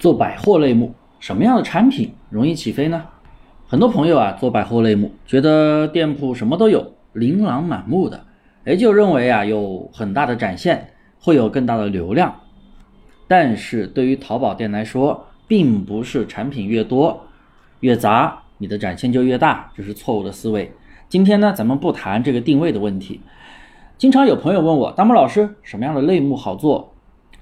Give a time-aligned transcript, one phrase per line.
[0.00, 3.04] 做百货类目，什么样的产品容易起飞呢？
[3.68, 8.24] 很多朋友啊，做百货类目，觉得店铺什么都有，琳琅满目的，
[8.64, 10.88] 哎，就认为啊有很大的展现，
[11.20, 12.34] 会有更大的流量。
[13.28, 17.26] 但是对于淘宝店来说，并不是产品越多
[17.80, 20.72] 越杂，你的展现就越大，这是错误的思维。
[21.10, 23.20] 今天呢，咱们不谈这个定位的问题。
[23.98, 26.89] 经常有朋友问我，大木老师，什么样的类目好做？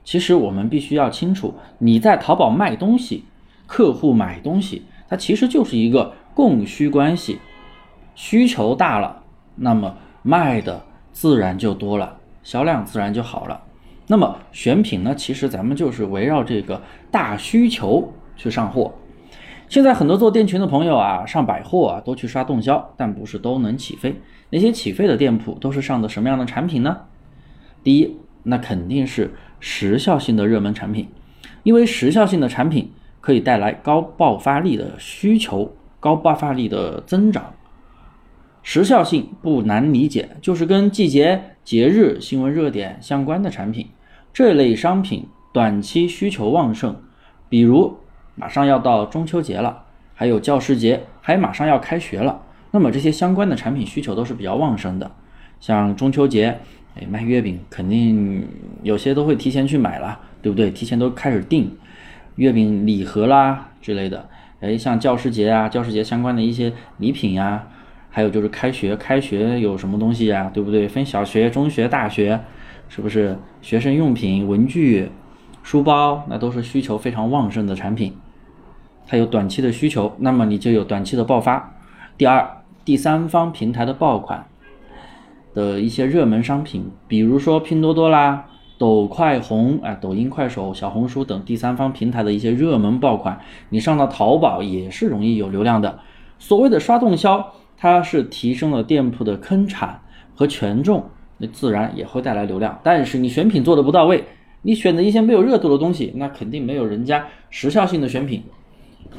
[0.09, 3.25] 其实我们必须要清楚，你在淘宝卖东西，
[3.67, 7.41] 客户买东西，它其实就是一个供需关系，
[8.15, 9.25] 需求大了，
[9.57, 13.61] 那么卖的自然就多了，销量自然就好了。
[14.07, 16.81] 那么选品呢，其实咱们就是围绕这个
[17.11, 18.95] 大需求去上货。
[19.69, 24.19] 现在很多做店群的朋友啊，上百货啊，都去刷动销，但不是都能起飞。
[24.49, 26.97] 那些起飞的店铺都是上的什么样的产品呢？
[27.85, 29.35] 第一，那肯定是。
[29.61, 31.09] 时效性的热门产品，
[31.63, 37.55] 因为时效性的产品可以带来高爆发力的需求、高爆发力的增长。
[38.63, 43.89] 时效性不难理解，就是跟季节、节日、新闻热点相关的产品。
[44.33, 46.95] 这类商品短期需求旺盛，
[47.49, 47.97] 比如
[48.35, 49.85] 马上要到中秋节了，
[50.15, 55.11] 还有教师节，还马上要开学了，那么这些相关的产品需求都是比较旺盛的。
[55.59, 56.59] 像中秋节。
[56.97, 58.47] 哎，卖月饼肯定
[58.83, 60.71] 有些都会提前去买了，对不对？
[60.71, 61.77] 提前都开始订
[62.37, 64.29] 月饼礼盒啦之类的。
[64.61, 67.69] 哎，像教师节啊，教师节相关的一些礼品呀，
[68.11, 70.89] 还有就是开学，开学有什么东西呀，对不对？
[70.89, 72.41] 分小学、中学、大学，
[72.89, 73.39] 是不是？
[73.63, 75.11] 学生用品、文具、
[75.63, 78.17] 书包，那都是需求非常旺盛的产品。
[79.07, 81.75] 它有短期的需求，那么你就有短期的爆发。
[82.17, 84.47] 第二，第三方平台的爆款。
[85.59, 88.47] 的一些热门商品，比如说拼多多啦、
[88.79, 95.99] 抖快红啊、抖音、快手、小红书等第三方平台的一些热门爆款，你上到淘宝也是容易有流量的。
[96.39, 100.01] 所谓的刷动销，它是提升了店铺的坑产
[100.37, 102.79] 和权重，那自然也会带来流量。
[102.85, 104.25] 但是你选品做的不到位，
[104.63, 108.45] 你选的一些没有热度的东西，那肯定没有人家时效性的选品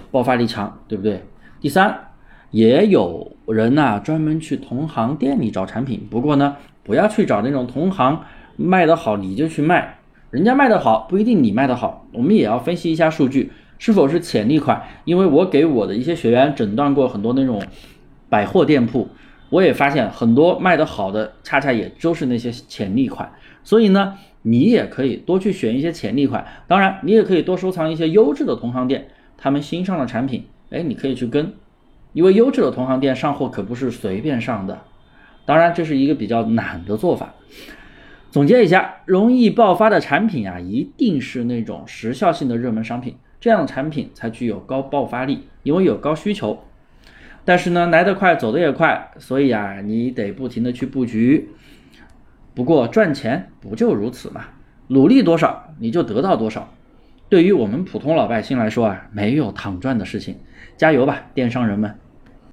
[0.09, 1.21] 爆发力强，对不对？
[1.59, 2.08] 第三。
[2.51, 6.07] 也有人呐，专门去同行店里找产品。
[6.09, 8.23] 不过呢，不要去找那种同行
[8.55, 9.99] 卖得好你就去卖，
[10.31, 12.07] 人家卖得好不一定你卖得好。
[12.11, 14.81] 我们也要分析一下数据是否是潜力款。
[15.05, 17.61] 因为我给我的一些学员诊断过很多那种
[18.29, 19.07] 百货店铺，
[19.49, 23.31] 我也发现很多卖得好的，恰恰也就是那些潜力款。
[23.63, 26.45] 所以呢，你也可以多去选一些潜力款。
[26.67, 31.53] 当然，你也可以多收藏一些优质的同行店，他们新上的产品，哎，你可以去跟。
[32.13, 34.81] 因为优质的同行店上货可不是随便上的，
[35.45, 37.33] 当然这是一个比较懒的做法。
[38.31, 46.59] 总结一下，容易爆发的产品啊，一定是那种时效性的热门商品，这样的产品才具有高爆发力，因为有高需求。
[47.45, 51.49] 但是呢，来得快，走得也快，所以啊，你得不停的去布局。
[52.53, 54.45] 不过赚钱不就如此嘛？
[54.87, 56.71] 努力多少，你就得到多少。
[57.29, 60.35] 对于我们普通老百姓来说啊，没有躺赚的事情。
[60.75, 61.93] 加油吧，电商人们！